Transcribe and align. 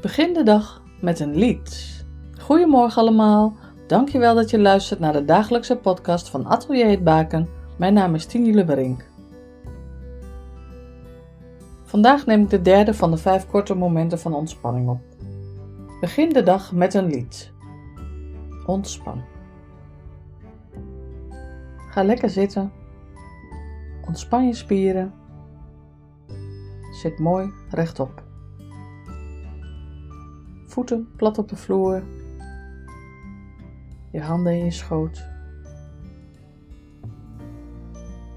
Begin 0.00 0.32
de 0.32 0.42
dag 0.42 0.82
met 1.00 1.20
een 1.20 1.36
lied. 1.36 2.04
Goedemorgen 2.38 3.02
allemaal. 3.02 3.56
Dankjewel 3.86 4.34
dat 4.34 4.50
je 4.50 4.58
luistert 4.58 5.00
naar 5.00 5.12
de 5.12 5.24
dagelijkse 5.24 5.76
podcast 5.76 6.28
van 6.28 6.46
Atelier 6.46 6.88
het 6.88 7.04
Baken. 7.04 7.48
Mijn 7.78 7.94
naam 7.94 8.14
is 8.14 8.26
Tini 8.26 8.54
Leberink. 8.54 9.08
Vandaag 11.84 12.26
neem 12.26 12.42
ik 12.42 12.50
de 12.50 12.62
derde 12.62 12.94
van 12.94 13.10
de 13.10 13.16
vijf 13.16 13.46
korte 13.46 13.74
momenten 13.74 14.18
van 14.18 14.34
ontspanning 14.34 14.88
op. 14.88 15.00
Begin 16.00 16.28
de 16.28 16.42
dag 16.42 16.72
met 16.72 16.94
een 16.94 17.06
lied. 17.06 17.52
Ontspan. 18.66 19.22
Ga 21.90 22.02
lekker 22.02 22.30
zitten. 22.30 22.72
Ontspan 24.06 24.46
je 24.46 24.54
spieren. 24.54 25.14
Zit 26.92 27.18
mooi 27.18 27.52
rechtop. 27.70 28.28
Voeten 30.70 31.08
plat 31.16 31.38
op 31.38 31.48
de 31.48 31.56
vloer. 31.56 32.02
Je 34.10 34.20
handen 34.20 34.52
in 34.52 34.64
je 34.64 34.70
schoot. 34.70 35.24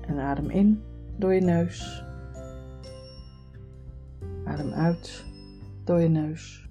En 0.02 0.20
adem 0.20 0.50
in 0.50 0.84
door 1.18 1.34
je 1.34 1.42
neus. 1.42 2.04
Adem 4.46 4.72
uit 4.72 5.26
door 5.84 6.00
je 6.00 6.08
neus. 6.08 6.70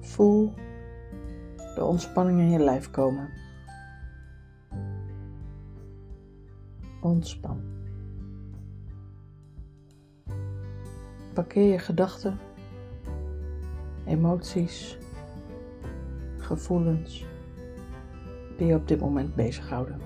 Voel 0.00 0.54
de 1.74 1.84
ontspanning 1.84 2.40
in 2.40 2.50
je 2.50 2.58
lijf 2.58 2.90
komen. 2.90 3.28
Ontspan. 7.00 7.60
Parkeer 11.38 11.72
je 11.72 11.78
gedachten, 11.78 12.38
emoties, 14.06 14.98
gevoelens 16.36 17.26
die 18.56 18.66
je 18.66 18.74
op 18.74 18.88
dit 18.88 19.00
moment 19.00 19.34
bezighouden. 19.34 20.00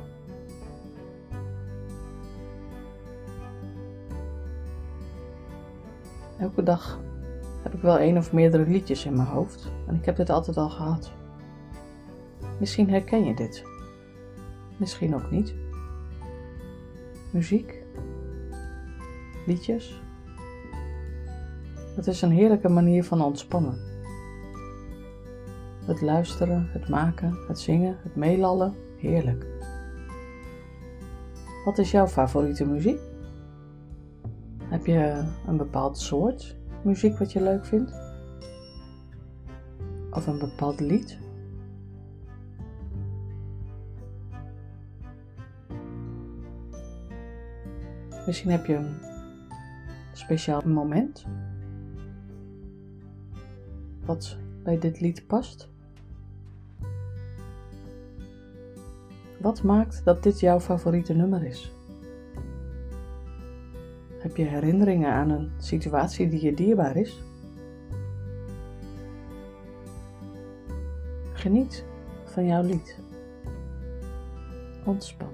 Elke 6.38 6.62
dag 6.62 7.00
heb 7.62 7.74
ik 7.74 7.80
wel 7.80 7.98
één 7.98 8.16
of 8.16 8.32
meerdere 8.32 8.66
liedjes 8.66 9.04
in 9.04 9.16
mijn 9.16 9.28
hoofd 9.28 9.72
en 9.86 9.94
ik 9.94 10.04
heb 10.04 10.16
dit 10.16 10.30
altijd 10.30 10.56
al 10.56 10.70
gehad. 10.70 11.12
Misschien 12.58 12.90
herken 12.90 13.24
je 13.24 13.34
dit. 13.34 13.64
Misschien 14.76 15.14
ook 15.14 15.30
niet. 15.30 15.54
Muziek, 17.30 17.82
liedjes. 19.46 20.02
Het 21.94 22.06
is 22.06 22.22
een 22.22 22.30
heerlijke 22.30 22.68
manier 22.68 23.04
van 23.04 23.22
ontspannen. 23.22 23.78
Het 25.84 26.00
luisteren, 26.00 26.68
het 26.70 26.88
maken, 26.88 27.38
het 27.48 27.60
zingen, 27.60 27.96
het 28.02 28.16
meelallen, 28.16 28.74
heerlijk. 28.96 29.46
Wat 31.64 31.78
is 31.78 31.90
jouw 31.90 32.06
favoriete 32.06 32.66
muziek? 32.66 33.00
Heb 34.64 34.86
je 34.86 35.24
een 35.46 35.56
bepaald 35.56 35.98
soort 35.98 36.56
muziek 36.82 37.18
wat 37.18 37.32
je 37.32 37.42
leuk 37.42 37.66
vindt? 37.66 37.92
Of 40.10 40.26
een 40.26 40.38
bepaald 40.38 40.80
lied? 40.80 41.18
Misschien 48.26 48.50
heb 48.50 48.66
je 48.66 48.74
een 48.74 48.96
speciaal 50.12 50.62
moment 50.64 51.26
wat 54.04 54.36
bij 54.62 54.78
dit 54.78 55.00
lied 55.00 55.26
past. 55.26 55.70
Wat 59.40 59.62
maakt 59.62 60.04
dat 60.04 60.22
dit 60.22 60.40
jouw 60.40 60.60
favoriete 60.60 61.12
nummer 61.12 61.44
is? 61.44 61.72
Heb 64.18 64.36
je 64.36 64.44
herinneringen 64.44 65.12
aan 65.12 65.30
een 65.30 65.50
situatie 65.58 66.28
die 66.28 66.44
je 66.44 66.54
dierbaar 66.54 66.96
is? 66.96 67.22
Geniet 71.32 71.84
van 72.24 72.46
jouw 72.46 72.62
lied. 72.62 72.98
Ontspan. 74.84 75.32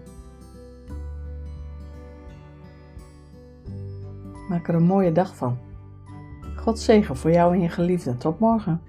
Maak 4.49 4.69
er 4.69 4.75
een 4.75 4.83
mooie 4.83 5.12
dag 5.12 5.37
van. 5.37 5.68
God 6.69 6.79
zegen 6.79 7.17
voor 7.17 7.31
jou 7.31 7.55
en 7.55 7.61
je 7.61 7.69
geliefden. 7.69 8.19
Tot 8.19 8.39
morgen. 8.39 8.81